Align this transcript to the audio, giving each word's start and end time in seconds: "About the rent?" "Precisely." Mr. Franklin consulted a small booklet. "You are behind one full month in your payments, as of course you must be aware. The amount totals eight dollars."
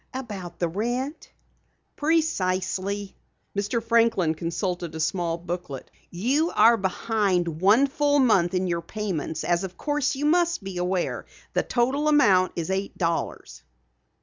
"About 0.15 0.57
the 0.57 0.67
rent?" 0.67 1.29
"Precisely." 1.95 3.15
Mr. 3.55 3.83
Franklin 3.83 4.33
consulted 4.33 4.95
a 4.95 4.99
small 4.99 5.37
booklet. 5.37 5.91
"You 6.09 6.49
are 6.55 6.75
behind 6.75 7.61
one 7.61 7.85
full 7.85 8.17
month 8.17 8.55
in 8.55 8.65
your 8.65 8.81
payments, 8.81 9.43
as 9.43 9.63
of 9.63 9.77
course 9.77 10.15
you 10.15 10.25
must 10.25 10.63
be 10.63 10.77
aware. 10.79 11.27
The 11.53 11.59
amount 11.99 12.55
totals 12.55 12.71
eight 12.71 12.97
dollars." 12.97 13.61